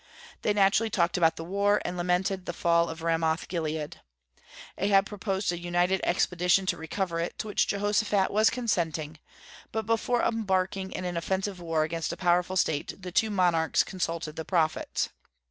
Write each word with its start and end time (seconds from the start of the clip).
They 0.41 0.51
naturally 0.51 0.89
talked 0.89 1.15
about 1.15 1.35
the 1.35 1.43
war, 1.43 1.79
and 1.85 1.95
lamented 1.95 2.47
the 2.47 2.53
fall 2.53 2.89
of 2.89 3.03
Ramoth 3.03 3.47
Gilead. 3.47 4.01
Ahab 4.79 5.05
proposed 5.05 5.51
a 5.51 5.59
united 5.59 6.01
expedition 6.03 6.65
to 6.65 6.75
recover 6.77 7.19
it, 7.19 7.37
to 7.37 7.45
which 7.45 7.67
Jehoshaphat 7.67 8.31
was 8.31 8.49
consenting; 8.49 9.19
but 9.71 9.85
before 9.85 10.23
embarking 10.23 10.91
in 10.91 11.05
an 11.05 11.17
offensive 11.17 11.59
war 11.59 11.83
against 11.83 12.11
a 12.11 12.17
powerful 12.17 12.57
state, 12.57 12.99
the 12.99 13.11
two 13.11 13.29
monarchs 13.29 13.83
consulted 13.83 14.37
the 14.37 14.43
prophets. 14.43 15.09